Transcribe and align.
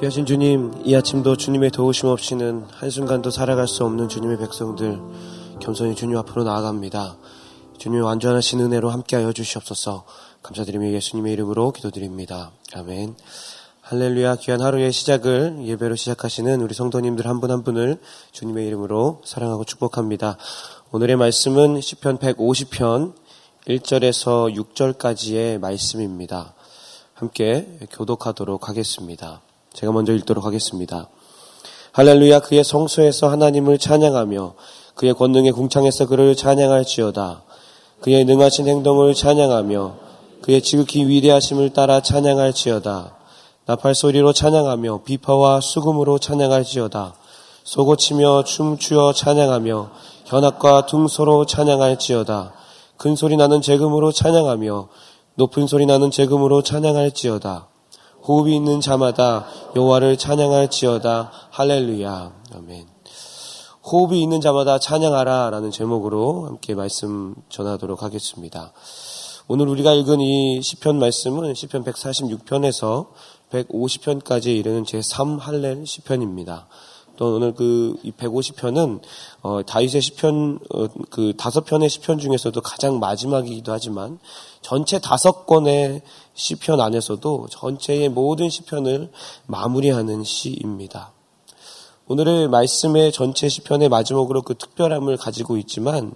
귀하신 0.00 0.26
주님, 0.26 0.82
이 0.84 0.96
아침도 0.96 1.36
주님의 1.36 1.70
도우심 1.70 2.08
없이는 2.08 2.66
한순간도 2.68 3.30
살아갈 3.30 3.68
수 3.68 3.84
없는 3.84 4.08
주님의 4.08 4.38
백성들, 4.38 5.00
겸손히 5.60 5.94
주님 5.94 6.18
앞으로 6.18 6.42
나아갑니다. 6.42 7.16
주님의 7.78 8.04
완전하신 8.04 8.58
은혜로 8.60 8.90
함께하여 8.90 9.32
주시옵소서 9.32 10.04
감사드리며 10.42 10.90
예수님의 10.90 11.32
이름으로 11.34 11.70
기도드립니다. 11.70 12.50
아멘. 12.74 13.14
할렐루야 13.82 14.36
귀한 14.36 14.60
하루의 14.62 14.92
시작을 14.92 15.58
예배로 15.64 15.94
시작하시는 15.94 16.60
우리 16.60 16.74
성도님들 16.74 17.28
한 17.28 17.38
분한 17.38 17.58
한 17.58 17.64
분을 17.64 18.00
주님의 18.32 18.66
이름으로 18.66 19.22
사랑하고 19.24 19.64
축복합니다. 19.64 20.38
오늘의 20.90 21.14
말씀은 21.16 21.80
시편 21.80 22.18
150편 22.18 23.14
1절에서 23.68 24.54
6절까지의 24.54 25.58
말씀입니다. 25.60 26.54
함께 27.14 27.78
교독하도록 27.92 28.68
하겠습니다. 28.68 29.43
제가 29.74 29.92
먼저 29.92 30.12
읽도록 30.12 30.44
하겠습니다. 30.44 31.08
할렐루야 31.92 32.40
그의 32.40 32.64
성소에서 32.64 33.28
하나님을 33.28 33.78
찬양하며 33.78 34.54
그의 34.94 35.14
권능의 35.14 35.52
궁창에서 35.52 36.06
그를 36.06 36.36
찬양할지어다. 36.36 37.42
그의 38.00 38.24
능하신 38.24 38.68
행동을 38.68 39.14
찬양하며 39.14 39.96
그의 40.42 40.62
지극히 40.62 41.06
위대하심을 41.06 41.72
따라 41.72 42.00
찬양할지어다. 42.00 43.16
나팔 43.66 43.94
소리로 43.94 44.32
찬양하며 44.32 45.02
비파와 45.04 45.60
수금으로 45.60 46.18
찬양할지어다. 46.18 47.14
소고치며 47.64 48.44
춤추어 48.44 49.12
찬양하며 49.12 49.90
현악과 50.26 50.86
둥소로 50.86 51.46
찬양할지어다. 51.46 52.52
큰 52.96 53.16
소리 53.16 53.36
나는 53.36 53.60
재금으로 53.60 54.12
찬양하며 54.12 54.88
높은 55.34 55.66
소리 55.66 55.86
나는 55.86 56.10
재금으로 56.10 56.62
찬양할지어다. 56.62 57.73
호흡이 58.26 58.56
있는 58.56 58.80
자마다 58.80 59.44
여호와를 59.76 60.16
찬양할지어다. 60.16 61.30
할렐루야. 61.50 62.32
아멘. 62.54 62.86
호흡이 63.84 64.22
있는 64.22 64.40
자마다 64.40 64.78
찬양하라라는 64.78 65.70
제목으로 65.70 66.46
함께 66.46 66.74
말씀 66.74 67.34
전하도록 67.50 68.02
하겠습니다. 68.02 68.72
오늘 69.46 69.68
우리가 69.68 69.92
읽은 69.92 70.22
이 70.22 70.62
시편 70.62 70.98
말씀은 70.98 71.54
시편 71.54 71.84
146편에서 71.84 73.08
150편까지 73.50 74.46
이르는 74.46 74.84
제3 74.84 75.38
할렐 75.38 75.84
시편입니다. 75.84 76.66
또 77.16 77.36
오늘 77.36 77.54
그 77.54 77.96
150편은 78.18 79.00
어, 79.42 79.62
다윗의 79.64 80.00
시편 80.00 80.58
어, 80.72 80.86
그 81.10 81.34
다섯 81.36 81.64
편의 81.64 81.88
시편 81.88 82.18
중에서도 82.18 82.60
가장 82.60 82.98
마지막이기도 82.98 83.72
하지만 83.72 84.18
전체 84.60 84.98
다섯 84.98 85.46
권의 85.46 86.02
시편 86.34 86.80
안에서도 86.80 87.48
전체의 87.50 88.08
모든 88.08 88.48
시편을 88.48 89.10
마무리하는 89.46 90.24
시입니다. 90.24 91.12
오늘의 92.06 92.48
말씀의 92.48 93.12
전체 93.12 93.48
시편의 93.48 93.88
마지막으로 93.88 94.42
그 94.42 94.54
특별함을 94.56 95.16
가지고 95.16 95.56
있지만 95.56 96.14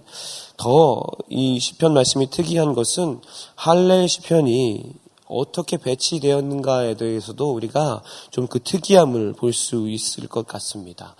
더 0.57 1.01
이 1.29 1.59
시편 1.59 1.93
말씀이 1.93 2.29
특이한 2.29 2.73
것은 2.73 3.21
할례 3.55 4.07
시편이 4.07 4.93
어떻게 5.29 5.77
배치되었는가에 5.77 6.95
대해서도 6.95 7.53
우리가 7.53 8.01
좀 8.31 8.47
그 8.47 8.59
특이함을 8.59 9.33
볼 9.33 9.53
수 9.53 9.87
있을 9.87 10.27
것 10.27 10.47
같습니다. 10.47 11.15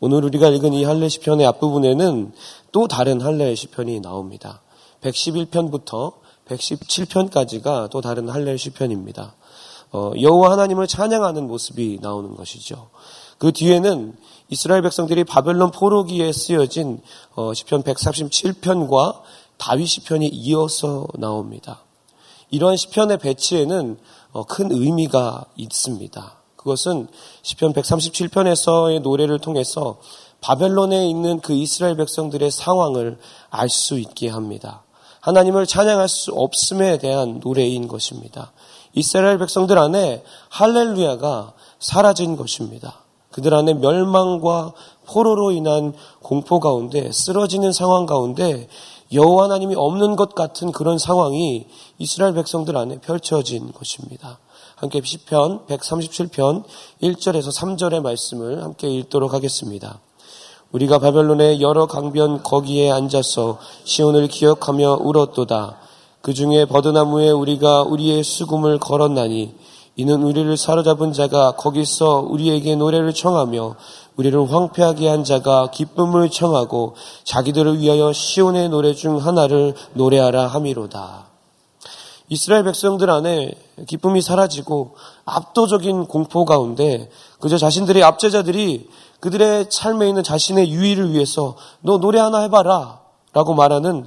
오늘 0.00 0.24
우리가 0.24 0.48
읽은 0.48 0.72
이 0.72 0.84
할례 0.84 1.08
시편의 1.08 1.46
앞부분에는 1.46 2.32
또 2.72 2.88
다른 2.88 3.20
할례 3.20 3.54
시편이 3.54 4.00
나옵니다. 4.00 4.62
111편부터 5.02 6.14
117편까지가 6.48 7.90
또 7.90 8.00
다른 8.00 8.28
할례 8.28 8.56
시편입니다. 8.56 9.34
어, 9.92 10.12
여호와 10.18 10.52
하나님을 10.52 10.86
찬양하는 10.86 11.46
모습이 11.46 11.98
나오는 12.00 12.34
것이죠. 12.34 12.88
그 13.38 13.52
뒤에는 13.52 14.16
이스라엘 14.48 14.82
백성들이 14.82 15.24
바벨론 15.24 15.70
포로기에 15.70 16.32
쓰여진 16.32 17.00
어, 17.34 17.52
시편 17.52 17.82
137편과 17.82 19.20
다윗 19.58 19.86
시편이 19.86 20.28
이어서 20.28 21.06
나옵니다. 21.14 21.82
이러한 22.50 22.76
시편의 22.76 23.18
배치에는 23.18 23.98
어, 24.32 24.44
큰 24.44 24.70
의미가 24.70 25.46
있습니다. 25.56 26.40
그것은 26.56 27.08
시편 27.42 27.72
137편에서의 27.72 29.00
노래를 29.00 29.38
통해서 29.38 29.98
바벨론에 30.40 31.08
있는 31.08 31.40
그 31.40 31.52
이스라엘 31.52 31.96
백성들의 31.96 32.50
상황을 32.50 33.18
알 33.50 33.68
수 33.68 33.98
있게 33.98 34.28
합니다. 34.28 34.82
하나님을 35.20 35.66
찬양할 35.66 36.08
수 36.08 36.32
없음에 36.32 36.98
대한 36.98 37.40
노래인 37.40 37.88
것입니다. 37.88 38.52
이스라엘 38.94 39.38
백성들 39.38 39.78
안에 39.78 40.22
할렐루야가 40.48 41.52
사라진 41.78 42.36
것입니다. 42.36 43.00
그들 43.30 43.54
안에 43.54 43.74
멸망과 43.74 44.72
포로로 45.06 45.52
인한 45.52 45.92
공포 46.22 46.58
가운데 46.58 47.10
쓰러지는 47.12 47.72
상황 47.72 48.06
가운데 48.06 48.68
여호와 49.12 49.44
하나님이 49.44 49.74
없는 49.76 50.14
것 50.14 50.34
같은 50.34 50.70
그런 50.70 50.98
상황이 50.98 51.66
이스라엘 51.98 52.34
백성들 52.34 52.76
안에 52.76 53.00
펼쳐진 53.00 53.72
것입니다. 53.72 54.38
함께 54.76 55.00
시편 55.04 55.66
137편 55.66 56.64
1절에서 57.02 57.54
3절의 57.54 58.02
말씀을 58.02 58.62
함께 58.62 58.88
읽도록 58.88 59.34
하겠습니다. 59.34 60.00
우리가 60.72 61.00
바벨론의 61.00 61.60
여러 61.60 61.86
강변 61.86 62.44
거기에 62.44 62.90
앉아서 62.92 63.58
시온을 63.84 64.28
기억하며 64.28 64.98
울었도다. 65.00 65.78
그 66.22 66.32
중에 66.32 66.66
버드나무에 66.66 67.30
우리가 67.30 67.82
우리의 67.82 68.22
수금을 68.22 68.78
걸었나니 68.78 69.54
이는 69.96 70.22
우리를 70.22 70.56
사로잡은 70.56 71.12
자가 71.12 71.52
거기서 71.56 72.20
우리에게 72.20 72.76
노래를 72.76 73.12
청하며 73.12 73.74
우리를 74.20 74.52
황폐하게 74.52 75.08
한 75.08 75.24
자가 75.24 75.70
기쁨을 75.70 76.28
청하고 76.28 76.94
자기들을 77.24 77.78
위하여 77.78 78.12
시온의 78.12 78.68
노래 78.68 78.92
중 78.92 79.16
하나를 79.16 79.74
노래하라 79.94 80.46
함이로다. 80.46 81.26
이스라엘 82.28 82.64
백성들 82.64 83.08
안에 83.08 83.52
기쁨이 83.88 84.20
사라지고 84.20 84.94
압도적인 85.24 86.04
공포 86.04 86.44
가운데 86.44 87.08
그저 87.40 87.56
자신들의 87.56 88.02
압제자들이 88.02 88.90
그들의 89.20 89.68
삶에 89.70 90.08
있는 90.08 90.22
자신의 90.22 90.70
유의를 90.70 91.14
위해서 91.14 91.56
너 91.80 91.96
노래 91.96 92.20
하나 92.20 92.40
해봐라 92.42 93.00
라고 93.32 93.54
말하는 93.54 94.06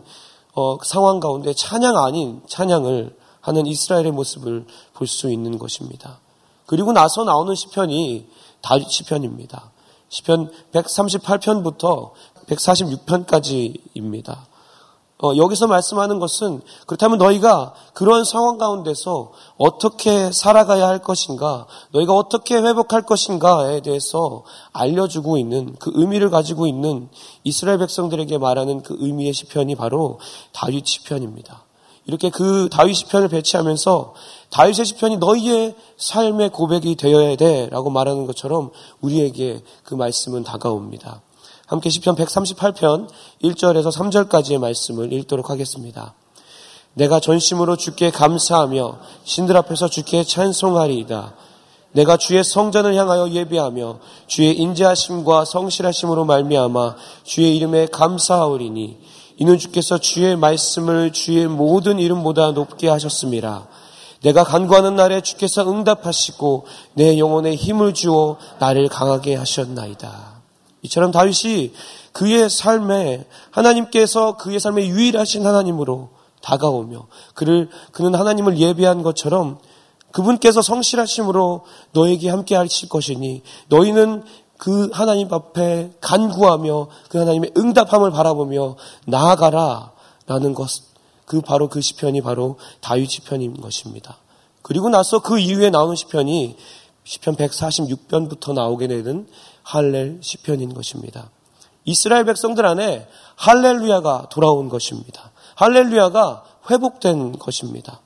어, 0.53 0.77
상황 0.83 1.19
가운데 1.19 1.53
찬양 1.53 1.97
아닌 1.97 2.43
찬양을 2.45 3.17
하는 3.41 3.65
이스라엘의 3.65 4.11
모습을 4.11 4.67
볼 4.93 5.07
수 5.07 5.31
있는 5.31 5.57
것입니다. 5.57 6.19
그리고 6.67 6.93
나서 6.93 7.23
나오는 7.23 7.55
시편이 7.55 8.27
다윗 8.61 8.89
시편입니다. 8.89 9.72
시편 10.13 10.51
138편부터 10.71 12.11
146편까지입니다. 12.47 14.37
어, 15.23 15.35
여기서 15.37 15.67
말씀하는 15.67 16.19
것은 16.19 16.61
그렇다면 16.85 17.17
너희가 17.17 17.73
그런 17.93 18.25
상황 18.25 18.57
가운데서 18.57 19.31
어떻게 19.57 20.31
살아가야 20.31 20.87
할 20.87 20.99
것인가, 20.99 21.65
너희가 21.91 22.13
어떻게 22.13 22.57
회복할 22.57 23.03
것인가에 23.03 23.79
대해서 23.81 24.43
알려주고 24.73 25.37
있는 25.37 25.75
그 25.79 25.91
의미를 25.95 26.29
가지고 26.29 26.67
있는 26.67 27.09
이스라엘 27.43 27.79
백성들에게 27.79 28.37
말하는 28.37 28.83
그 28.83 28.95
의미의 28.99 29.33
시편이 29.33 29.75
바로 29.75 30.19
다윗 30.51 30.85
시편입니다. 30.85 31.62
이렇게 32.05 32.29
그 32.29 32.67
다윗 32.69 32.95
시편을 32.95 33.29
배치하면서 33.29 34.13
다윗의 34.49 34.85
시편이 34.85 35.17
너희의 35.17 35.75
삶의 35.97 36.49
고백이 36.49 36.95
되어야 36.95 37.35
돼라고 37.35 37.89
말하는 37.89 38.25
것처럼 38.25 38.71
우리에게 39.01 39.61
그 39.83 39.95
말씀은 39.95 40.43
다가옵니다. 40.43 41.21
함께 41.65 41.89
시편 41.89 42.15
138편 42.15 43.07
1절에서 43.43 43.91
3절까지의 43.91 44.59
말씀을 44.59 45.13
읽도록 45.13 45.49
하겠습니다. 45.49 46.13
내가 46.93 47.19
전심으로 47.19 47.77
주께 47.77 48.11
감사하며 48.11 48.99
신들 49.23 49.57
앞에서 49.57 49.87
주께 49.87 50.23
찬송하리이다. 50.23 51.33
내가 51.93 52.17
주의 52.17 52.43
성전을 52.43 52.95
향하여 52.95 53.29
예배하며 53.29 53.99
주의 54.27 54.55
인자하심과 54.57 55.45
성실하심으로 55.45 56.25
말미암아 56.25 56.95
주의 57.23 57.55
이름에 57.55 57.87
감사하오리니 57.87 58.97
이는 59.37 59.57
주께서 59.57 59.97
주의 59.97 60.35
말씀을 60.35 61.11
주의 61.11 61.47
모든 61.47 61.99
이름보다 61.99 62.51
높게 62.51 62.87
하셨습니다. 62.89 63.67
내가 64.21 64.43
간구하는 64.43 64.95
날에 64.95 65.21
주께서 65.21 65.69
응답하시고 65.69 66.65
내 66.93 67.17
영혼에 67.17 67.55
힘을 67.55 67.93
주어 67.93 68.37
나를 68.59 68.87
강하게 68.87 69.35
하셨나이다. 69.35 70.41
이처럼 70.83 71.11
다윗이 71.11 71.73
그의 72.11 72.49
삶에 72.49 73.25
하나님께서 73.51 74.37
그의 74.37 74.59
삶에 74.59 74.87
유일하신 74.87 75.45
하나님으로 75.45 76.09
다가오며 76.41 77.07
그를 77.33 77.69
그는 77.91 78.15
하나님을 78.15 78.57
예배한 78.59 79.01
것처럼 79.01 79.59
그분께서 80.11 80.61
성실하심으로 80.61 81.65
너에게 81.91 82.29
함께 82.29 82.55
하실 82.55 82.87
것이니 82.87 83.41
너희는 83.67 84.23
그 84.63 84.89
하나님 84.93 85.27
앞에 85.33 85.91
간구하며 85.99 86.87
그 87.09 87.17
하나님의 87.17 87.51
응답함을 87.57 88.11
바라보며 88.11 88.77
나아가라 89.05 89.91
라는 90.25 90.53
것, 90.53 90.69
그 91.25 91.41
바로 91.41 91.67
그 91.67 91.81
시편이 91.81 92.21
바로 92.21 92.57
다윗 92.79 93.09
시편인 93.09 93.59
것입니다. 93.59 94.19
그리고 94.61 94.87
나서 94.87 95.19
그 95.19 95.37
이후에 95.37 95.69
나오는 95.69 95.97
시편이 95.97 96.55
시편 97.03 97.35
146편부터 97.35 98.53
나오게 98.53 98.87
되는 98.87 99.27
할렐 99.63 100.19
시편인 100.21 100.73
것입니다. 100.73 101.29
이스라엘 101.83 102.23
백성들 102.23 102.65
안에 102.65 103.09
할렐루야가 103.35 104.27
돌아온 104.29 104.69
것입니다. 104.69 105.31
할렐루야가 105.55 106.45
회복된 106.71 107.37
것입니다. 107.37 107.99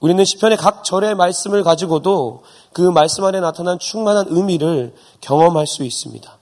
우리는 0.00 0.24
시편의 0.24 0.56
각 0.56 0.84
절의 0.84 1.14
말씀을 1.14 1.62
가지고도 1.62 2.42
그 2.72 2.82
말씀 2.82 3.24
안에 3.24 3.40
나타난 3.40 3.78
충만한 3.78 4.26
의미를 4.28 4.94
경험할 5.20 5.66
수 5.66 5.84
있습니다. 5.84 6.36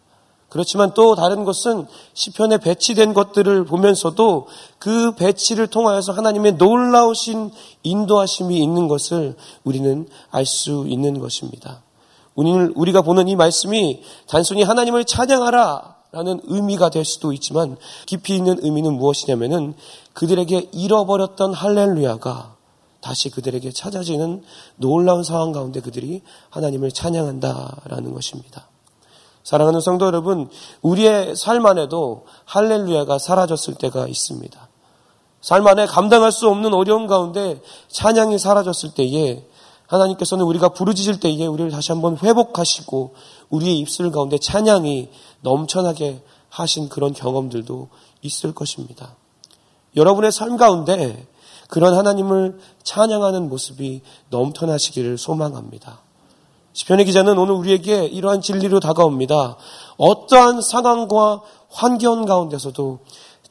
그렇지만 0.48 0.94
또 0.94 1.16
다른 1.16 1.44
것은 1.44 1.86
시편에 2.12 2.58
배치된 2.58 3.12
것들을 3.12 3.64
보면서도 3.64 4.46
그 4.78 5.14
배치를 5.16 5.66
통하여서 5.66 6.12
하나님의 6.12 6.52
놀라우신 6.54 7.50
인도하심이 7.82 8.56
있는 8.58 8.86
것을 8.86 9.34
우리는 9.64 10.08
알 10.30 10.46
수 10.46 10.84
있는 10.86 11.18
것입니다. 11.18 11.82
우리가 12.36 13.02
보는 13.02 13.26
이 13.28 13.34
말씀이 13.34 14.02
단순히 14.28 14.62
하나님을 14.62 15.04
찬양하라 15.04 15.94
라는 16.12 16.40
의미가 16.44 16.90
될 16.90 17.04
수도 17.04 17.32
있지만 17.32 17.76
깊이 18.06 18.36
있는 18.36 18.58
의미는 18.62 18.94
무엇이냐면은 18.94 19.74
그들에게 20.12 20.70
잃어버렸던 20.72 21.52
할렐루야가 21.52 22.54
다시 23.04 23.28
그들에게 23.28 23.70
찾아지는 23.70 24.42
놀라운 24.76 25.22
상황 25.22 25.52
가운데 25.52 25.80
그들이 25.80 26.22
하나님을 26.48 26.90
찬양한다라는 26.90 28.14
것입니다. 28.14 28.66
사랑하는 29.42 29.80
성도 29.80 30.06
여러분, 30.06 30.48
우리의 30.80 31.36
삶 31.36 31.66
안에도 31.66 32.24
할렐루야가 32.46 33.18
사라졌을 33.18 33.74
때가 33.74 34.08
있습니다. 34.08 34.68
삶 35.42 35.66
안에 35.66 35.84
감당할 35.84 36.32
수 36.32 36.48
없는 36.48 36.72
어려움 36.72 37.06
가운데 37.06 37.60
찬양이 37.88 38.38
사라졌을 38.38 38.94
때에 38.94 39.46
하나님께서는 39.86 40.46
우리가 40.46 40.70
부르짖을 40.70 41.20
때에 41.20 41.44
우리를 41.44 41.70
다시 41.70 41.92
한번 41.92 42.16
회복하시고 42.16 43.14
우리의 43.50 43.78
입술 43.80 44.10
가운데 44.12 44.38
찬양이 44.38 45.10
넘쳐나게 45.42 46.22
하신 46.48 46.88
그런 46.88 47.12
경험들도 47.12 47.90
있을 48.22 48.54
것입니다. 48.54 49.14
여러분의 49.94 50.32
삶 50.32 50.56
가운데 50.56 51.26
그런 51.68 51.94
하나님을 51.94 52.58
찬양하는 52.82 53.48
모습이 53.48 54.02
넘쳐나시기를 54.30 55.18
소망합니다. 55.18 56.00
시편의 56.72 57.04
기자는 57.04 57.38
오늘 57.38 57.54
우리에게 57.54 58.04
이러한 58.04 58.40
진리로 58.40 58.80
다가옵니다. 58.80 59.56
어떠한 59.96 60.60
상황과 60.60 61.42
환경 61.70 62.24
가운데서도 62.24 63.00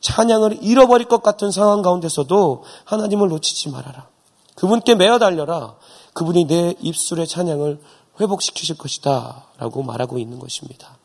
찬양을 0.02 0.60
잃어버릴 0.62 1.08
것 1.08 1.24
같은 1.24 1.50
상황 1.50 1.82
가운데서도 1.82 2.64
하나님을 2.84 3.30
놓치지 3.30 3.70
말아라. 3.70 4.08
그분께 4.56 4.96
매어 4.96 5.18
달려라. 5.20 5.76
그분이 6.14 6.46
내 6.46 6.76
입술의 6.82 7.28
찬양을 7.28 7.80
회복시키실 8.20 8.78
것이다. 8.78 9.46
라고 9.58 9.82
말하고 9.82 10.20
있는 10.20 10.40
것입니다. 10.40 10.98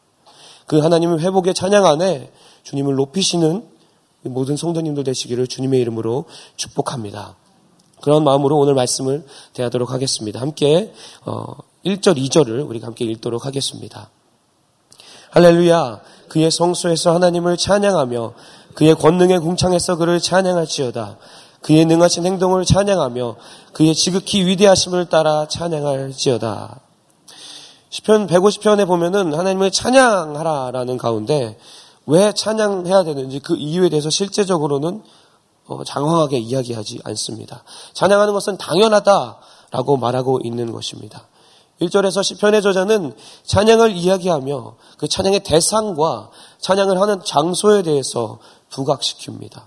그 0.66 0.80
하나님의 0.80 1.20
회복의 1.20 1.54
찬양 1.54 1.86
안에 1.86 2.30
주님을 2.64 2.96
높이시는 2.96 3.77
모든 4.22 4.56
성도님들 4.56 5.04
되시기를 5.04 5.46
주님의 5.46 5.80
이름으로 5.80 6.24
축복합니다. 6.56 7.36
그런 8.00 8.24
마음으로 8.24 8.58
오늘 8.58 8.74
말씀을 8.74 9.24
대하도록 9.54 9.90
하겠습니다. 9.90 10.40
함께 10.40 10.92
1절, 11.24 12.10
어, 12.10 12.14
2절을 12.14 12.68
우리가 12.68 12.86
함께 12.86 13.04
읽도록 13.04 13.46
하겠습니다. 13.46 14.10
할렐루야 15.30 16.00
그의 16.28 16.50
성소에서 16.50 17.14
하나님을 17.14 17.56
찬양하며 17.56 18.34
그의 18.74 18.94
권능의 18.94 19.40
궁창에서 19.40 19.96
그를 19.96 20.20
찬양할지어다. 20.20 21.18
그의 21.62 21.84
능하신 21.86 22.24
행동을 22.24 22.64
찬양하며 22.64 23.36
그의 23.72 23.94
지극히 23.94 24.46
위대하심을 24.46 25.06
따라 25.06 25.46
찬양할지어다. 25.48 26.80
시편 27.90 28.26
150편에 28.26 28.86
보면은 28.86 29.34
하나님을 29.34 29.70
찬양하라라는 29.70 30.98
가운데 30.98 31.58
왜 32.08 32.32
찬양해야 32.32 33.04
되는지 33.04 33.38
그 33.40 33.54
이유에 33.54 33.90
대해서 33.90 34.08
실제적으로는 34.08 35.02
어, 35.66 35.84
장황하게 35.84 36.38
이야기하지 36.38 37.00
않습니다. 37.04 37.62
찬양하는 37.92 38.32
것은 38.32 38.56
당연하다라고 38.56 39.98
말하고 39.98 40.40
있는 40.42 40.72
것입니다. 40.72 41.28
1절에서 41.82 42.22
시편의 42.24 42.62
저자는 42.62 43.12
찬양을 43.44 43.94
이야기하며 43.94 44.76
그 44.96 45.06
찬양의 45.06 45.40
대상과 45.40 46.30
찬양을 46.60 46.98
하는 46.98 47.22
장소에 47.22 47.82
대해서 47.82 48.38
부각시킵니다. 48.70 49.64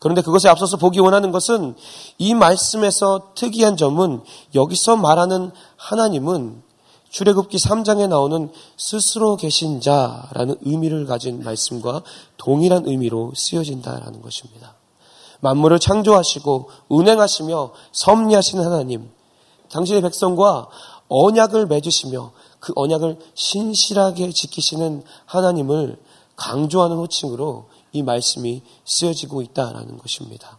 그런데 0.00 0.22
그것에 0.22 0.48
앞서서 0.48 0.76
보기 0.76 0.98
원하는 0.98 1.30
것은 1.30 1.76
이 2.18 2.34
말씀에서 2.34 3.30
특이한 3.36 3.76
점은 3.76 4.22
여기서 4.56 4.96
말하는 4.96 5.52
하나님은 5.76 6.62
출애굽기 7.16 7.56
3장에 7.56 8.08
나오는 8.08 8.52
스스로 8.76 9.36
계신 9.36 9.80
자라는 9.80 10.56
의미를 10.60 11.06
가진 11.06 11.42
말씀과 11.42 12.02
동일한 12.36 12.86
의미로 12.86 13.32
쓰여진다라는 13.34 14.20
것입니다. 14.20 14.74
만물을 15.40 15.78
창조하시고 15.78 16.68
운행하시며 16.88 17.72
섭리하시는 17.92 18.62
하나님, 18.62 19.10
당신의 19.70 20.02
백성과 20.02 20.68
언약을 21.08 21.68
맺으시며 21.68 22.32
그 22.60 22.74
언약을 22.76 23.18
신실하게 23.32 24.30
지키시는 24.32 25.02
하나님을 25.24 25.98
강조하는 26.36 26.98
호칭으로 26.98 27.70
이 27.92 28.02
말씀이 28.02 28.60
쓰여지고 28.84 29.40
있다라는 29.40 29.96
것입니다. 29.96 30.58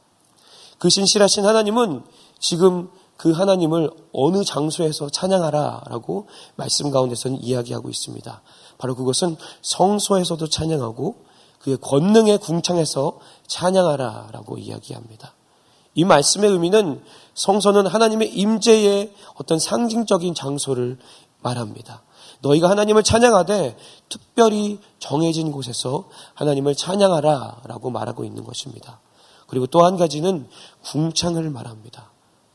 그 0.80 0.90
신실하신 0.90 1.46
하나님은 1.46 2.04
지금 2.40 2.90
그 3.18 3.32
하나님을 3.32 3.90
어느 4.14 4.44
장소에서 4.44 5.10
찬양하라라고 5.10 6.28
말씀 6.56 6.92
가운데서는 6.92 7.42
이야기하고 7.42 7.90
있습니다. 7.90 8.42
바로 8.78 8.96
그것은 8.96 9.36
성소에서도 9.62 10.48
찬양하고 10.48 11.26
그의 11.60 11.78
권능의 11.82 12.38
궁창에서 12.38 13.20
찬양하라라고 13.48 14.58
이야기합니다. 14.60 15.34
이 15.96 16.04
말씀의 16.06 16.52
의미는 16.52 17.02
성소는 17.34 17.88
하나님의 17.88 18.34
임재의 18.36 19.14
어떤 19.36 19.58
상징적인 19.58 20.36
장소를 20.36 21.00
말합니다. 21.42 22.04
너희가 22.42 22.70
하나님을 22.70 23.02
찬양하되 23.02 23.76
특별히 24.10 24.80
정해진 25.00 25.52
곳에서 25.52 26.08
하나님을 26.36 26.76
찬양하라라고 26.76 27.90
말하고 27.90 28.24
있는 28.24 28.44
것입니다. 28.44 29.00
그리고 29.48 29.66
또 29.66 29.84
한 29.84 29.98
가지는 29.98 30.48
궁창을 30.84 31.50
말합니다. 31.50 32.12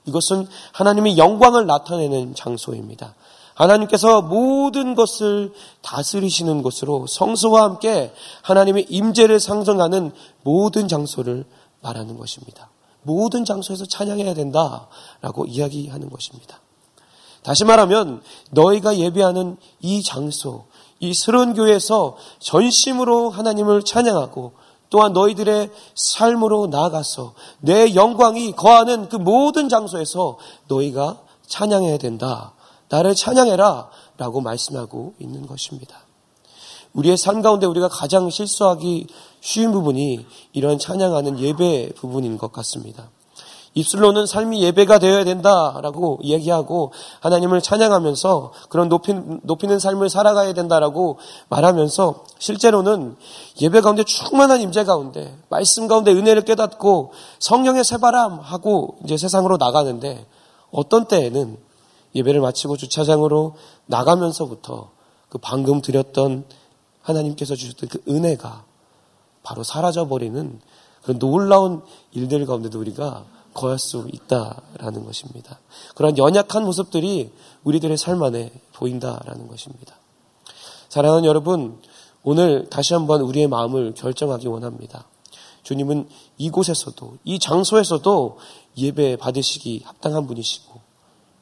이것은 0.07 0.47
하나님의 0.73 1.17
영광을 1.19 1.67
나타내는 1.67 2.35
장소입니다. 2.35 3.15
하나님께서 3.55 4.23
모든 4.23 4.95
것을 4.95 5.53
다스리시는 5.83 6.63
곳으로 6.63 7.07
성소와 7.07 7.63
함께 7.65 8.13
하나님의 8.43 8.87
임재를 8.89 9.41
상정하는 9.41 10.13
모든 10.43 10.89
장소를 10.89 11.45
말하는 11.81 12.17
것입니다. 12.19 12.71
모든 13.03 13.45
장소에서 13.45 13.85
찬양해야 13.85 14.35
된다라고 14.35 15.47
이야기하는 15.47 16.09
것입니다. 16.09 16.61
다시 17.43 17.65
말하면 17.65 18.23
너희가 18.51 18.97
예배하는 18.97 19.57
이 19.81 20.03
장소, 20.03 20.67
이 21.01 21.13
스런 21.13 21.55
교회에서 21.55 22.17
전심으로 22.39 23.31
하나님을 23.31 23.83
찬양하고 23.83 24.53
또한 24.93 25.15
너희들의 25.15 25.71
삶으로 25.95 26.67
나아가서 26.67 27.33
내 27.61 27.95
영광이 27.95 28.53
거하는 28.53 29.09
그 29.09 29.17
모든 29.17 29.71
장소에서 29.71 30.37
너희가 30.69 31.19
찬양해야 31.47 31.97
된다. 31.97 32.53
나를 32.91 33.15
찬양해라. 33.15 33.89
라고 34.19 34.43
말씀하고 34.43 35.15
있는 35.19 35.47
것입니다. 35.47 36.05
우리의 36.93 37.17
삶 37.17 37.41
가운데 37.41 37.65
우리가 37.65 37.89
가장 37.89 38.29
실수하기 38.29 39.07
쉬운 39.41 39.73
부분이 39.73 40.27
이런 40.53 40.79
찬양하는 40.79 41.39
예배 41.39 41.93
부분인 41.97 42.37
것 42.37 42.53
같습니다. 42.53 43.09
입술로는 43.75 44.27
삶이 44.27 44.63
예배가 44.63 44.99
되어야 44.99 45.25
된다라고 45.25 46.21
얘기하고 46.23 46.93
하나님을 47.21 47.63
찬양하면서 47.63 48.53
그런 48.69 48.89
높이는, 48.89 49.41
높이는 49.43 49.79
삶을 49.79 50.11
살아가야 50.11 50.53
된다라고 50.53 51.19
말하면서 51.49 52.25
실제로는 52.39 53.17
예배 53.61 53.81
가운데 53.81 54.05
충만한 54.05 54.61
임재 54.61 54.85
가운데 54.85 55.37
말씀 55.49 55.89
가운데 55.89 56.13
은혜를 56.13 56.43
깨닫고 56.43 57.13
성령의 57.39 57.85
새바람 57.85 58.41
하고 58.41 58.99
이제 59.05 59.17
세상으로 59.17 59.57
나가는데 59.57 60.27
어떤 60.71 61.07
때에는 61.07 61.57
예배를 62.15 62.41
마치고 62.41 62.77
주차장으로 62.77 63.55
나가면서부터 63.87 64.91
그 65.31 65.39
방금 65.39 65.81
드렸던 65.81 66.45
하나님께서 67.01 67.55
주셨던 67.55 67.89
그 67.89 68.03
은혜가 68.07 68.65
바로 69.43 69.63
사라져버리는 69.65 70.61
그런 71.03 71.19
놀라운 71.19 71.83
일들 72.13 72.45
가운데도 72.47 72.79
우리가 72.79 73.25
거할 73.55 73.79
수 73.79 74.09
있다라는 74.13 75.05
것입니다. 75.05 75.59
그런 75.95 76.17
연약한 76.19 76.65
모습들이 76.65 77.31
우리들의 77.65 77.97
삶 77.97 78.23
안에 78.23 78.53
보인다라는 78.75 79.49
것입니다. 79.49 79.97
사랑하는 80.89 81.25
여러분, 81.25 81.81
오늘 82.23 82.69
다시 82.69 82.95
한번 82.95 83.21
우리의 83.23 83.49
마음을 83.49 83.95
결정하기 83.95 84.47
원합니다. 84.49 85.07
주님은 85.63 86.09
이곳에서도, 86.39 87.19
이 87.25 87.39
장소에서도 87.39 88.39
예배 88.77 89.17
받으시기 89.17 89.83
합당한 89.85 90.27
분이시고, 90.27 90.81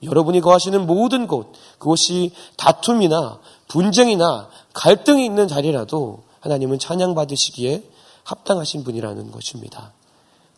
여러분이 0.02 0.40
거하시는 0.40 0.86
모든 0.86 1.26
곳, 1.26 1.52
그곳이 1.78 2.32
다툼이나 2.56 3.40
분쟁이나 3.68 4.48
갈등이 4.72 5.24
있는 5.24 5.46
자리라도 5.48 6.22
하나님은 6.40 6.78
찬양 6.78 7.14
받으시기에 7.14 7.84
합당하신 8.24 8.84
분이라는 8.84 9.30
것입니다. 9.30 9.92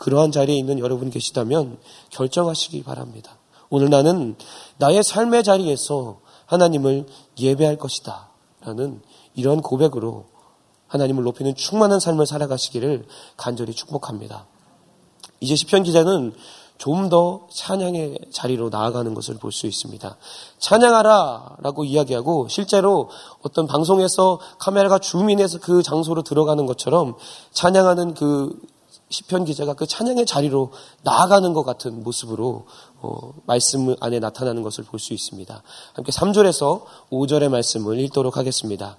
그러한 0.03 0.33
자리에 0.33 0.57
있는 0.57 0.81
여러분 0.81 1.11
계시다면 1.11 1.79
결정하시기 2.11 2.83
바랍니다. 2.83 3.39
오늘 3.71 3.89
나는 3.89 4.35
나의 4.79 5.05
삶의 5.05 5.45
자리에서 5.45 6.19
하나님을 6.47 7.07
예배할 7.39 7.77
것이다. 7.77 8.29
라는 8.63 9.01
이런 9.37 9.63
고백으로 9.63 10.25
하나님을 10.89 11.23
높이는 11.23 11.55
충만한 11.55 12.01
삶을 12.01 12.27
살아가시기를 12.27 13.07
간절히 13.37 13.75
축복합니다. 13.75 14.47
이제 15.39 15.55
시편 15.55 15.85
기자는 15.85 16.33
좀 16.79 17.09
더 17.09 17.47
찬양의 17.53 18.19
자리로 18.33 18.71
나아가는 18.71 19.15
것을 19.15 19.37
볼 19.37 19.53
수 19.53 19.69
있습니다. 19.69 20.17
찬양하라 20.59 21.59
라고 21.61 21.85
이야기하고 21.85 22.49
실제로 22.49 23.09
어떤 23.43 23.69
방송에서 23.69 24.41
카메라가 24.59 24.99
줌인해서 24.99 25.61
그 25.61 25.85
장소로 25.85 26.23
들어가는 26.23 26.67
것처럼 26.67 27.15
찬양하는 27.53 28.15
그 28.15 28.59
시편 29.13 29.45
기자가 29.45 29.75
그 29.75 29.87
찬양의 29.87 30.25
자리로 30.25 30.73
나아가는 31.03 31.53
것 31.53 31.65
같은 31.65 32.03
모습으로 32.03 32.65
어, 33.03 33.33
말씀 33.45 33.95
안에 34.01 34.19
나타나는 34.19 34.63
것을 34.63 34.85
볼 34.85 34.99
수 34.99 35.13
있습니다. 35.13 35.63
함께 35.95 36.13
3절에서 36.13 36.83
5절의 37.11 37.49
말씀을 37.51 37.99
읽도록 38.01 38.37
하겠습니다. 38.37 38.97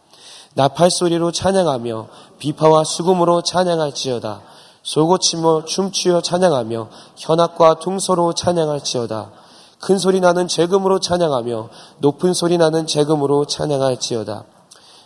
나팔 0.55 0.91
소리로 0.91 1.31
찬양하며 1.31 2.07
비파와 2.37 2.83
수금으로 2.83 3.41
찬양할지어다. 3.41 4.41
소고치며 4.83 5.65
춤추어 5.65 6.21
찬양하며 6.21 6.89
현악과 7.15 7.79
둥소로 7.79 8.33
찬양할지어다. 8.33 9.31
큰 9.79 9.97
소리 9.97 10.19
나는 10.19 10.47
재금으로 10.47 10.99
찬양하며 10.99 11.69
높은 11.99 12.33
소리 12.33 12.57
나는 12.57 12.85
재금으로 12.85 13.45
찬양할지어다. 13.45 14.43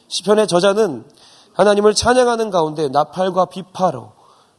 시편의 0.07 0.47
저자는 0.47 1.05
하나님을 1.53 1.93
찬양하는 1.93 2.49
가운데 2.49 2.89
나팔과 2.89 3.45
비파로 3.45 4.16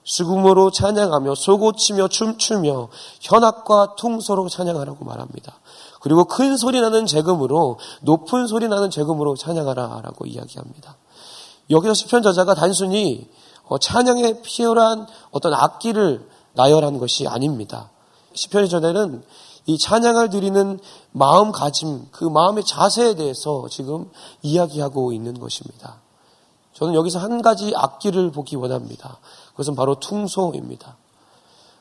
수금으로 0.08 0.70
찬양하며 0.70 1.34
소고치며 1.34 2.08
춤추며 2.08 2.88
현악과 3.20 3.94
퉁소로 3.96 4.48
찬양하라고 4.48 5.04
말합니다. 5.04 5.60
그리고 6.00 6.24
큰 6.24 6.56
소리 6.56 6.80
나는 6.80 7.04
재금으로 7.04 7.78
높은 8.00 8.46
소리 8.46 8.68
나는 8.68 8.90
재금으로 8.90 9.36
찬양하라라고 9.36 10.26
이야기합니다. 10.26 10.96
여기서 11.70 11.92
시편 11.92 12.22
저자가 12.22 12.54
단순히 12.54 13.28
어, 13.66 13.76
찬양에 13.76 14.40
피어난 14.40 15.06
어떤 15.30 15.52
악기를 15.52 16.26
나열한 16.54 16.98
것이 16.98 17.28
아닙니다. 17.28 17.90
시편의 18.32 18.70
저자는 18.70 19.22
이 19.66 19.76
찬양을 19.76 20.30
드리는 20.30 20.80
마음가짐, 21.12 22.08
그 22.12 22.24
마음의 22.24 22.64
자세에 22.64 23.14
대해서 23.16 23.66
지금 23.68 24.10
이야기하고 24.40 25.12
있는 25.12 25.38
것입니다. 25.38 26.00
저는 26.72 26.94
여기서 26.94 27.18
한 27.18 27.42
가지 27.42 27.74
악기를 27.76 28.30
보기 28.30 28.56
원합니다. 28.56 29.18
그것은 29.58 29.74
바로 29.74 29.96
퉁소입니다. 29.96 30.96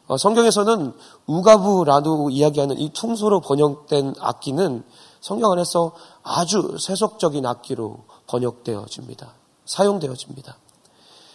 어, 0.07 0.17
성경에서는 0.17 0.93
우가부라고 1.27 2.31
이야기하는 2.31 2.79
이 2.79 2.89
퉁소로 2.89 3.41
번역된 3.41 4.15
악기는 4.19 4.83
성경 5.21 5.51
안에서 5.51 5.91
아주 6.23 6.77
세속적인 6.79 7.45
악기로 7.45 7.99
번역되어집니다. 8.25 9.31
사용되어집니다. 9.65 10.57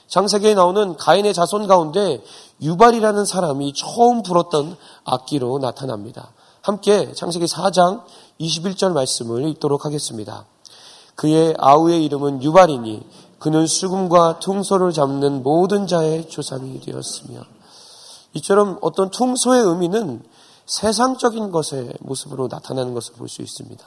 장세기에 0.08 0.54
나오는 0.54 0.96
가인의 0.96 1.32
자손 1.32 1.68
가운데 1.68 2.20
유발이라는 2.60 3.24
사람이 3.24 3.72
처음 3.74 4.22
불었던 4.22 4.76
악기로 5.04 5.60
나타납니다. 5.60 6.32
함께 6.60 7.12
창세기 7.12 7.44
4장 7.44 8.02
21절 8.40 8.92
말씀을 8.92 9.48
읽도록 9.50 9.84
하겠습니다. 9.84 10.46
그의 11.14 11.54
아우의 11.56 12.04
이름은 12.04 12.42
유발이니 12.42 13.06
그는 13.42 13.66
수금과 13.66 14.38
퉁소를 14.38 14.92
잡는 14.92 15.42
모든 15.42 15.88
자의 15.88 16.28
조상이 16.28 16.78
되었으며 16.78 17.42
이처럼 18.34 18.78
어떤 18.82 19.10
퉁소의 19.10 19.64
의미는 19.64 20.22
세상적인 20.64 21.50
것의 21.50 21.92
모습으로 22.02 22.46
나타나는 22.48 22.94
것을 22.94 23.14
볼 23.14 23.28
수 23.28 23.42
있습니다. 23.42 23.84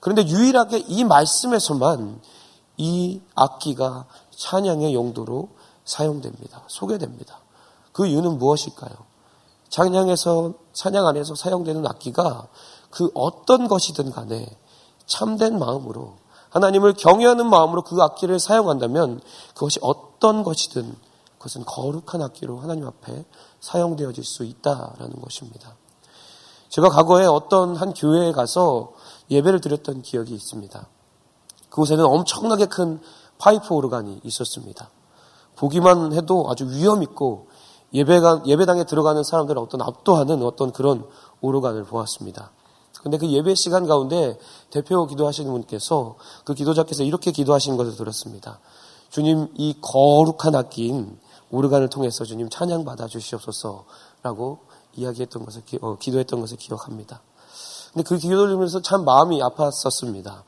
그런데 0.00 0.26
유일하게 0.28 0.84
이 0.86 1.02
말씀에서만 1.04 2.20
이 2.76 3.22
악기가 3.34 4.04
찬양의 4.36 4.92
용도로 4.92 5.48
사용됩니다. 5.86 6.64
소개됩니다. 6.66 7.38
그 7.92 8.06
이유는 8.06 8.36
무엇일까요? 8.36 8.92
찬양에서 9.70 10.52
찬양 10.74 11.06
안에서 11.06 11.34
사용되는 11.34 11.86
악기가 11.86 12.48
그 12.90 13.10
어떤 13.14 13.66
것이든 13.66 14.10
간에 14.10 14.46
참된 15.06 15.58
마음으로 15.58 16.16
하나님을 16.54 16.94
경외하는 16.94 17.50
마음으로 17.50 17.82
그 17.82 18.00
악기를 18.00 18.38
사용한다면 18.38 19.20
그것이 19.54 19.80
어떤 19.82 20.44
것이든 20.44 20.94
그것은 21.36 21.64
거룩한 21.66 22.22
악기로 22.22 22.58
하나님 22.60 22.86
앞에 22.86 23.24
사용되어질 23.60 24.24
수 24.24 24.44
있다라는 24.44 25.20
것입니다. 25.20 25.74
제가 26.68 26.88
과거에 26.90 27.26
어떤 27.26 27.74
한 27.74 27.92
교회에 27.92 28.30
가서 28.30 28.92
예배를 29.30 29.60
드렸던 29.60 30.02
기억이 30.02 30.32
있습니다. 30.32 30.86
그곳에는 31.70 32.04
엄청나게 32.04 32.66
큰 32.66 33.00
파이프 33.38 33.74
오르간이 33.74 34.20
있었습니다. 34.22 34.90
보기만 35.56 36.12
해도 36.12 36.46
아주 36.48 36.68
위험 36.70 37.02
있고 37.02 37.48
예배당에 37.92 38.84
들어가는 38.84 39.24
사람들을 39.24 39.60
어떤 39.60 39.82
압도하는 39.82 40.42
어떤 40.44 40.72
그런 40.72 41.04
오르간을 41.40 41.84
보았습니다. 41.84 42.52
근데 43.04 43.18
그 43.18 43.28
예배 43.28 43.54
시간 43.54 43.86
가운데 43.86 44.38
대표 44.70 45.06
기도하시는 45.06 45.50
분께서 45.52 46.16
그 46.44 46.54
기도자께서 46.54 47.02
이렇게 47.02 47.32
기도하신 47.32 47.76
것을 47.76 47.96
들었습니다. 47.96 48.60
주님 49.10 49.48
이 49.56 49.76
거룩한 49.82 50.54
악기인 50.54 51.18
오르간을 51.50 51.90
통해서 51.90 52.24
주님 52.24 52.48
찬양 52.48 52.86
받아 52.86 53.06
주시옵소서라고 53.06 54.60
이야기했던 54.94 55.44
것을 55.44 55.62
어, 55.82 55.98
기도했던 55.98 56.40
것을 56.40 56.56
기억합니다. 56.56 57.20
근데 57.92 58.08
그 58.08 58.16
기도를 58.16 58.48
들으면서 58.48 58.80
참 58.80 59.04
마음이 59.04 59.38
아팠었습니다. 59.38 60.42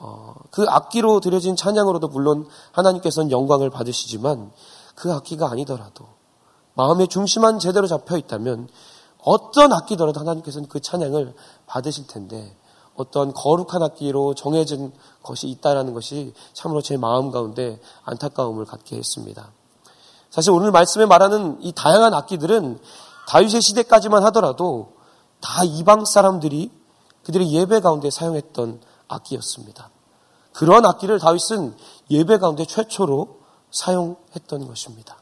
어, 0.00 0.34
그 0.50 0.66
악기로 0.68 1.20
드려진 1.20 1.54
찬양으로도 1.54 2.08
물론 2.08 2.48
하나님께서는 2.72 3.30
영광을 3.30 3.70
받으시지만 3.70 4.50
그 4.96 5.12
악기가 5.12 5.48
아니더라도 5.48 6.06
마음의 6.74 7.06
중심만 7.06 7.60
제대로 7.60 7.86
잡혀 7.86 8.16
있다면 8.16 8.68
어떤 9.24 9.72
악기더라도 9.72 10.20
하나님께서는 10.20 10.68
그 10.68 10.80
찬양을 10.80 11.34
받으실 11.66 12.06
텐데 12.06 12.54
어떤 12.94 13.32
거룩한 13.32 13.82
악기로 13.82 14.34
정해진 14.34 14.92
것이 15.22 15.48
있다라는 15.48 15.94
것이 15.94 16.32
참으로 16.52 16.80
제 16.80 16.96
마음 16.96 17.30
가운데 17.30 17.80
안타까움을 18.04 18.66
갖게 18.66 18.96
했습니다. 18.96 19.50
사실 20.30 20.50
오늘 20.52 20.70
말씀에 20.70 21.06
말하는 21.06 21.58
이 21.62 21.72
다양한 21.72 22.12
악기들은 22.14 22.78
다윗의 23.28 23.62
시대까지만 23.62 24.22
하더라도 24.24 24.92
다 25.40 25.64
이방 25.64 26.04
사람들이 26.04 26.70
그들의 27.24 27.50
예배 27.52 27.80
가운데 27.80 28.10
사용했던 28.10 28.80
악기였습니다. 29.08 29.90
그런 30.52 30.86
악기를 30.86 31.18
다윗은 31.18 31.76
예배 32.10 32.38
가운데 32.38 32.64
최초로 32.64 33.40
사용했던 33.70 34.66
것입니다. 34.66 35.16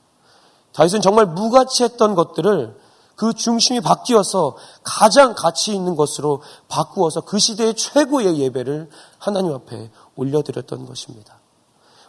다윗은 0.73 1.01
정말 1.01 1.27
무가치했던 1.27 2.15
것들을 2.15 2.79
그 3.17 3.35
중심이 3.35 3.81
바뀌어서 3.81 4.57
가장 4.83 5.35
가치 5.35 5.75
있는 5.75 5.97
것으로 5.97 6.43
바꾸어서 6.69 7.23
그 7.23 7.39
시대의 7.39 7.75
최고의 7.75 8.39
예배를 8.39 8.91
하나님 9.19 9.55
앞에 9.55 9.91
올려드렸던 10.17 10.87
것입니다. 10.87 11.39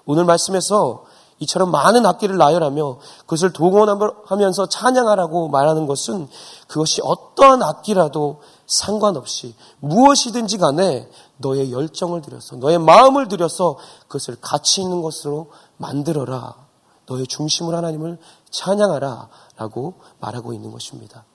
오늘 0.06 0.26
말씀에서 0.26 1.06
이처럼 1.40 1.72
많은 1.72 2.06
악기를 2.06 2.38
나열하며 2.38 3.00
그것을 3.22 3.54
동원하면서 3.54 4.68
찬양하라고 4.68 5.50
말하는 5.50 5.88
것은 5.88 6.28
그것이 6.68 7.02
어떠한 7.04 7.62
악기라도 7.64 8.42
상관없이 8.66 9.56
무엇이든지 9.80 10.58
간에 10.58 11.10
너의 11.38 11.72
열정을 11.72 12.22
들여서 12.22 12.58
너의 12.58 12.80
마음을 12.80 13.28
들여서 13.28 13.78
그것을 14.08 14.38
가치 14.40 14.82
있는 14.82 15.02
것으로 15.02 15.52
만들어라. 15.78 16.63
너의 17.08 17.28
중심을 17.28 17.76
하나님을 17.76 18.18
찬양하라. 18.50 19.30
라고 19.58 19.96
말하고 20.20 20.54
있는 20.54 20.72
것입니다. 20.72 21.26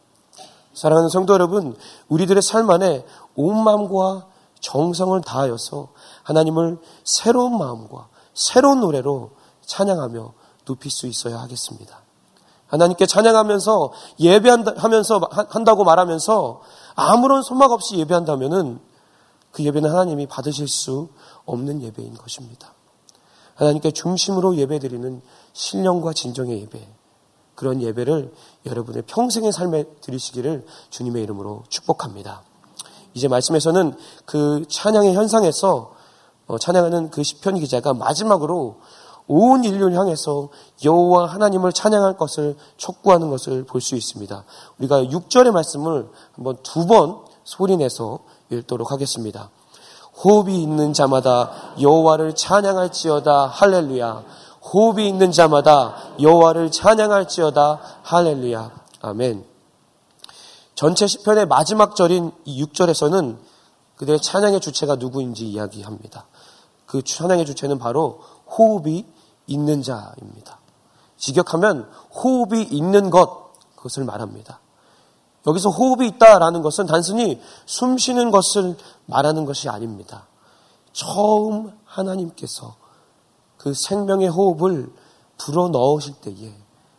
사랑하는 0.74 1.08
성도 1.08 1.32
여러분, 1.32 1.76
우리들의 2.08 2.42
삶 2.42 2.70
안에 2.70 3.04
온 3.36 3.62
마음과 3.62 4.26
정성을 4.60 5.20
다하여서 5.22 5.88
하나님을 6.22 6.78
새로운 7.04 7.58
마음과 7.58 8.08
새로운 8.34 8.80
노래로 8.80 9.30
찬양하며 9.66 10.32
눕힐 10.68 10.90
수 10.90 11.06
있어야 11.06 11.40
하겠습니다. 11.40 12.00
하나님께 12.66 13.06
찬양하면서 13.06 13.92
예배하면서 14.20 15.20
한다고 15.48 15.84
말하면서 15.84 16.60
아무런 16.94 17.42
소망 17.42 17.70
없이 17.72 17.96
예배한다면은 17.96 18.80
그 19.52 19.64
예배는 19.64 19.90
하나님이 19.90 20.26
받으실 20.26 20.68
수 20.68 21.08
없는 21.46 21.82
예배인 21.82 22.14
것입니다. 22.14 22.72
하나님께 23.58 23.90
중심으로 23.90 24.56
예배드리는 24.56 25.20
신령과 25.52 26.12
진정의 26.12 26.62
예배. 26.62 26.88
그런 27.56 27.82
예배를 27.82 28.32
여러분의 28.66 29.02
평생의 29.06 29.52
삶에 29.52 29.84
드리시기를 30.00 30.64
주님의 30.90 31.24
이름으로 31.24 31.64
축복합니다. 31.68 32.42
이제 33.14 33.26
말씀에서는 33.26 33.94
그 34.24 34.64
찬양의 34.68 35.14
현상에서 35.14 35.92
어, 36.46 36.56
찬양하는 36.56 37.10
그 37.10 37.24
시편 37.24 37.58
기자가 37.58 37.94
마지막으로 37.94 38.76
온 39.26 39.64
인류를 39.64 39.98
향해서 39.98 40.48
여호와 40.84 41.26
하나님을 41.26 41.72
찬양할 41.72 42.16
것을 42.16 42.56
촉구하는 42.76 43.28
것을 43.28 43.64
볼 43.64 43.80
수 43.80 43.96
있습니다. 43.96 44.44
우리가 44.78 45.02
6절의 45.02 45.50
말씀을 45.50 46.08
한번 46.32 46.56
두 46.62 46.86
번 46.86 47.18
소리내서 47.42 48.20
읽도록 48.50 48.92
하겠습니다. 48.92 49.50
호흡이 50.22 50.60
있는 50.60 50.92
자마다 50.92 51.74
여호와를 51.80 52.34
찬양할지어다 52.34 53.46
할렐루야. 53.46 54.24
호흡이 54.72 55.08
있는 55.08 55.30
자마다 55.30 55.94
여호와를 56.20 56.70
찬양할지어다 56.70 57.80
할렐루야. 58.02 58.70
아멘. 59.02 59.44
전체 60.74 61.06
시편의 61.06 61.46
마지막 61.46 61.94
절인 61.96 62.32
6절에서는 62.46 63.38
그들의 63.96 64.20
찬양의 64.20 64.60
주체가 64.60 64.96
누구인지 64.96 65.46
이야기합니다. 65.46 66.26
그 66.86 67.02
찬양의 67.02 67.46
주체는 67.46 67.78
바로 67.78 68.20
호흡이 68.46 69.04
있는 69.46 69.82
자입니다. 69.82 70.58
직역하면 71.16 71.90
호흡이 72.14 72.62
있는 72.62 73.10
것, 73.10 73.52
그것을 73.76 74.04
말합니다. 74.04 74.60
여기서 75.46 75.70
호흡이 75.70 76.08
있다라는 76.08 76.62
것은 76.62 76.86
단순히 76.86 77.40
숨 77.66 77.96
쉬는 77.96 78.30
것을 78.30 78.76
말하는 79.06 79.44
것이 79.44 79.68
아닙니다. 79.68 80.26
처음 80.92 81.72
하나님께서 81.84 82.76
그 83.56 83.74
생명의 83.74 84.28
호흡을 84.28 84.92
불어 85.36 85.68
넣으실 85.68 86.14
때에 86.20 86.52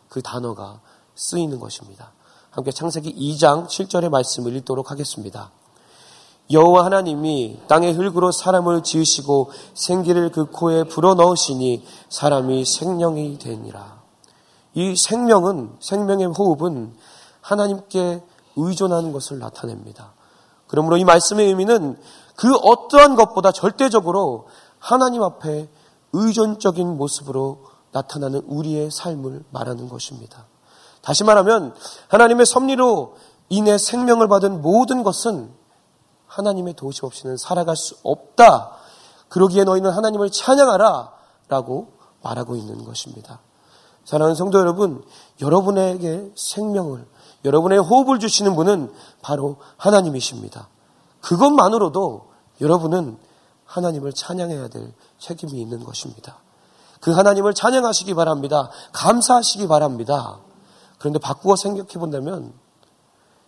그 0.08 0.22
단어가 0.22 0.80
쓰이는 1.14 1.60
것입니다. 1.60 2.12
함께 2.50 2.72
창세기 2.72 3.14
2장 3.14 3.66
7절의 3.66 4.08
말씀을 4.08 4.56
읽도록 4.56 4.90
하겠습니다. 4.90 5.50
여호와 6.50 6.84
하나님이 6.86 7.60
땅의 7.68 7.92
흙으로 7.92 8.32
사람을 8.32 8.82
지으시고 8.82 9.52
생기를 9.74 10.32
그 10.32 10.46
코에 10.46 10.84
불어 10.84 11.14
넣으시니 11.14 11.84
사람이 12.08 12.64
생명이 12.64 13.38
되니라. 13.38 14.00
이 14.74 14.96
생명은 14.96 15.76
생명의 15.78 16.26
호흡은 16.26 16.96
하나님께 17.40 18.22
의존하는 18.56 19.12
것을 19.12 19.38
나타냅니다. 19.38 20.12
그러므로 20.66 20.96
이 20.96 21.04
말씀의 21.04 21.46
의미는 21.46 22.00
그 22.36 22.54
어떠한 22.54 23.16
것보다 23.16 23.52
절대적으로 23.52 24.48
하나님 24.78 25.22
앞에 25.22 25.68
의존적인 26.12 26.96
모습으로 26.96 27.64
나타나는 27.92 28.42
우리의 28.46 28.90
삶을 28.90 29.44
말하는 29.50 29.88
것입니다. 29.88 30.46
다시 31.02 31.24
말하면 31.24 31.74
하나님의 32.08 32.46
섭리로 32.46 33.16
인해 33.48 33.78
생명을 33.78 34.28
받은 34.28 34.62
모든 34.62 35.02
것은 35.02 35.52
하나님의 36.26 36.74
도우심 36.74 37.06
없이는 37.06 37.36
살아갈 37.36 37.76
수 37.76 37.96
없다. 38.04 38.76
그러기에 39.28 39.64
너희는 39.64 39.90
하나님을 39.90 40.30
찬양하라. 40.30 41.12
라고 41.48 41.94
말하고 42.22 42.54
있는 42.54 42.84
것입니다. 42.84 43.40
사랑하는 44.10 44.34
성도 44.34 44.58
여러분, 44.58 45.04
여러분에게 45.40 46.32
생명을, 46.34 47.06
여러분의 47.44 47.78
호흡을 47.78 48.18
주시는 48.18 48.56
분은 48.56 48.92
바로 49.22 49.58
하나님이십니다. 49.76 50.66
그것만으로도 51.20 52.26
여러분은 52.60 53.16
하나님을 53.66 54.12
찬양해야 54.12 54.66
될 54.66 54.92
책임이 55.20 55.60
있는 55.60 55.84
것입니다. 55.84 56.38
그 57.00 57.12
하나님을 57.12 57.54
찬양하시기 57.54 58.12
바랍니다. 58.14 58.70
감사하시기 58.92 59.68
바랍니다. 59.68 60.40
그런데 60.98 61.20
바꾸어 61.20 61.54
생각해 61.54 61.92
본다면 61.92 62.52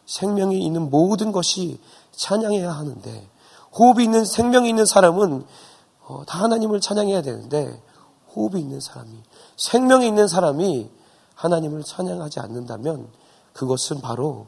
생명이 0.07 0.65
있는 0.65 0.91
모든 0.91 1.33
것이 1.33 1.81
찬양해야 2.13 2.71
하는데 2.71 3.29
호흡이 3.77 4.05
있는 4.05 4.25
생명이 4.25 4.69
있는 4.69 4.87
사람은 4.87 5.45
어, 6.07 6.23
다 6.25 6.41
하나님을 6.41 6.81
찬양해야 6.81 7.23
되는데 7.23 7.83
호흡이 8.37 8.61
있는 8.61 8.79
사람이 8.79 9.11
생명이 9.57 10.07
있는 10.07 10.29
사람이 10.29 10.91
하나님을 11.35 11.83
찬양하지 11.83 12.41
않는다면 12.41 13.09
그것은 13.53 14.01
바로 14.01 14.47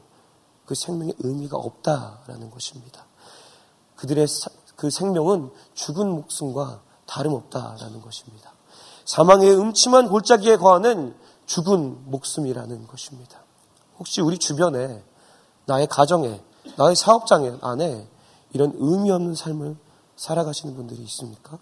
그 0.65 0.75
생명의 0.75 1.13
의미가 1.19 1.57
없다라는 1.57 2.49
것입니다. 2.49 3.05
그들의 3.95 4.27
사, 4.27 4.49
그 4.75 4.89
생명은 4.89 5.51
죽은 5.73 6.09
목숨과 6.09 6.81
다름없다라는 7.05 8.01
것입니다. 8.01 8.51
사망의 9.05 9.55
음침한 9.55 10.09
골짜기에 10.09 10.57
거하는 10.57 11.15
죽은 11.45 12.09
목숨이라는 12.09 12.87
것입니다. 12.87 13.39
혹시 13.99 14.21
우리 14.21 14.37
주변에 14.37 15.03
나의 15.65 15.87
가정에 15.87 16.41
나의 16.77 16.95
사업장 16.95 17.59
안에 17.61 18.07
이런 18.53 18.73
의미 18.75 19.11
없는 19.11 19.35
삶을 19.35 19.77
살아가시는 20.15 20.75
분들이 20.75 21.01
있습니까? 21.03 21.59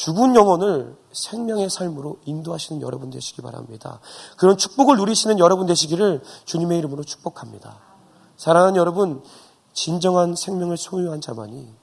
죽은 0.00 0.34
영혼을 0.34 0.96
생명의 1.12 1.68
삶으로 1.68 2.16
인도하시는 2.24 2.80
여러분 2.80 3.10
되시기 3.10 3.42
바랍니다. 3.42 4.00
그런 4.38 4.56
축복을 4.56 4.96
누리시는 4.96 5.38
여러분 5.38 5.66
되시기를 5.66 6.22
주님의 6.46 6.78
이름으로 6.78 7.04
축복합니다. 7.04 7.80
사랑하는 8.38 8.76
여러분, 8.76 9.22
진정한 9.74 10.34
생명을 10.34 10.78
소유한 10.78 11.20
자만이 11.20 11.74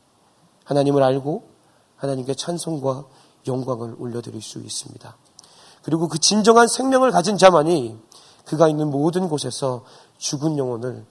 하나님을 0.64 1.04
알고 1.04 1.48
하나님께 1.96 2.34
찬송과 2.34 3.06
영광을 3.46 3.96
올려드릴 4.00 4.42
수 4.42 4.58
있습니다. 4.58 5.16
그리고 5.84 6.08
그 6.08 6.18
진정한 6.18 6.68
생명을 6.68 7.12
가진 7.12 7.38
자만이 7.38 8.00
그가 8.46 8.68
있는 8.68 8.90
모든 8.90 9.30
곳에서 9.30 9.84
죽은 10.18 10.58
영혼을 10.58 11.06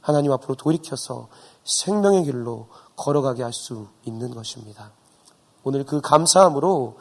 하나님 0.00 0.30
앞으로 0.30 0.54
돌이켜서 0.54 1.26
생명의 1.64 2.22
길로 2.22 2.68
걸어가게 2.94 3.42
할 3.42 3.52
수 3.52 3.88
있는 4.04 4.32
것입니다. 4.32 4.92
오늘 5.64 5.84
그 5.84 6.00
감사함으로 6.00 6.96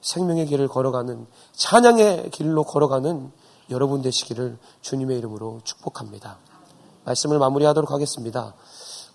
생명의 0.00 0.46
길을 0.46 0.68
걸어가는 0.68 1.26
찬양의 1.52 2.30
길로 2.30 2.64
걸어가는 2.64 3.32
여러분 3.70 4.02
되시기를 4.02 4.58
주님의 4.82 5.18
이름으로 5.18 5.60
축복합니다. 5.64 6.38
말씀을 7.04 7.38
마무리하도록 7.38 7.90
하겠습니다. 7.90 8.54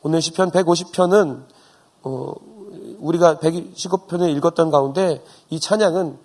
오늘 0.02 0.22
시편 0.22 0.52
150편은 0.52 1.46
어, 2.04 2.34
우리가 3.00 3.36
119편을 3.38 4.36
읽었던 4.38 4.72
가운데 4.72 5.24
이 5.50 5.60
찬양은 5.60 6.18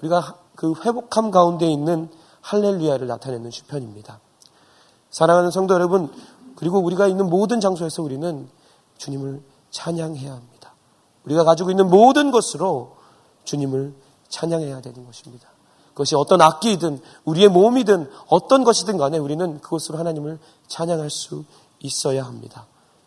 우리가 0.00 0.38
그 0.54 0.74
회복함 0.84 1.30
가운데 1.30 1.66
있는 1.66 2.08
할렐루야를 2.40 3.06
나타내는 3.06 3.50
시편입니다. 3.50 4.20
사랑하는 5.10 5.50
성도 5.50 5.74
여러분, 5.74 6.10
그리고 6.56 6.78
우리가 6.78 7.06
있는 7.08 7.28
모든 7.28 7.60
장소에서 7.60 8.02
우리는 8.02 8.48
주님을 8.98 9.42
찬양해야 9.70 10.32
합니다. 10.32 10.57
우리가 11.24 11.44
가지고 11.44 11.70
있는 11.70 11.88
모든 11.88 12.30
것으로 12.30 12.96
주님을 13.44 13.94
찬양해야 14.28 14.80
되는 14.80 15.04
것입니다. 15.06 15.48
그것이 15.88 16.14
어떤 16.14 16.40
악기이든 16.40 17.00
우리의 17.24 17.48
몸이든 17.48 18.10
어떤 18.28 18.62
것이든 18.62 18.98
간에 18.98 19.18
우리는 19.18 19.60
그것으로 19.60 19.98
하나님을 19.98 20.38
찬양할 20.68 21.10
수 21.10 21.44
있어야 21.80 22.24
합니다. 22.24 22.66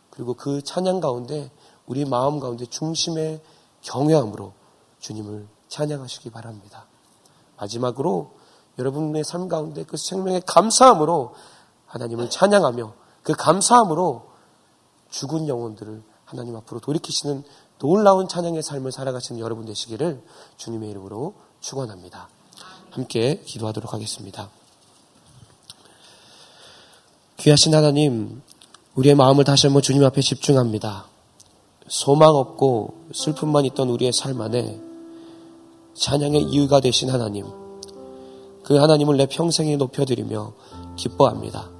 그리고 0.09 0.33
그 0.33 0.61
찬양 0.61 0.99
가운데 0.99 1.51
우리 1.85 2.05
마음 2.05 2.39
가운데 2.39 2.65
중심의 2.65 3.41
경외함으로 3.81 4.53
주님을 4.99 5.47
찬양하시기 5.69 6.29
바랍니다. 6.31 6.85
마지막으로 7.57 8.33
여러분의 8.77 9.23
삶 9.23 9.47
가운데 9.47 9.83
그 9.83 9.97
생명의 9.97 10.41
감사함으로 10.45 11.33
하나님을 11.85 12.29
찬양하며 12.29 12.93
그 13.23 13.33
감사함으로 13.33 14.31
죽은 15.09 15.47
영혼들을 15.47 16.03
하나님 16.25 16.55
앞으로 16.55 16.79
돌이키시는 16.79 17.43
놀라운 17.81 18.27
찬양의 18.27 18.61
삶을 18.61 18.91
살아가시는 18.91 19.41
여러분 19.41 19.65
되시기를 19.65 20.21
주님의 20.57 20.91
이름으로 20.91 21.33
축원합니다. 21.61 22.29
함께 22.91 23.41
기도하도록 23.43 23.91
하겠습니다. 23.91 24.51
귀하신 27.37 27.73
하나님, 27.73 28.43
우리의 28.93 29.15
마음을 29.15 29.43
다시 29.45 29.65
한번 29.65 29.81
주님 29.81 30.03
앞에 30.03 30.21
집중합니다. 30.21 31.05
소망 31.87 32.35
없고 32.35 33.05
슬픔만 33.15 33.65
있던 33.65 33.89
우리의 33.89 34.13
삶 34.13 34.39
안에 34.39 34.79
찬양의 35.95 36.43
이유가 36.43 36.81
되신 36.81 37.09
하나님, 37.09 37.47
그 38.63 38.77
하나님을 38.77 39.17
내 39.17 39.25
평생에 39.25 39.75
높여드리며 39.77 40.53
기뻐합니다. 40.97 41.71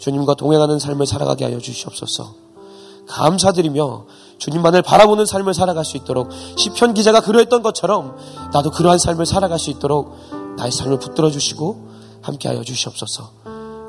주님과 0.00 0.34
동행하는 0.34 0.80
삶을 0.80 1.06
살아가게 1.06 1.44
하여 1.44 1.60
주시옵소서. 1.60 2.46
감사드리며 3.06 4.06
주님만을 4.38 4.82
바라보는 4.82 5.26
삶을 5.26 5.54
살아갈 5.54 5.84
수 5.84 5.96
있도록 5.96 6.30
시편 6.56 6.94
기자가 6.94 7.20
그러했던 7.20 7.62
것처럼 7.62 8.16
나도 8.52 8.70
그러한 8.70 8.98
삶을 8.98 9.26
살아갈 9.26 9.58
수 9.58 9.70
있도록 9.70 10.16
나의 10.56 10.70
삶을 10.72 10.98
붙들어 10.98 11.30
주시고 11.30 11.88
함께하여 12.22 12.62
주시옵소서. 12.62 13.30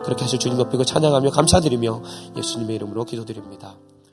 그렇게 0.04 0.24
해서 0.24 0.38
주님 0.38 0.58
높이고 0.58 0.86
찬양하며 0.86 1.32
감사드리며 1.32 2.02
예수님의 2.38 2.76
이름으로 2.78 3.04
기도드립니다. 3.04 3.76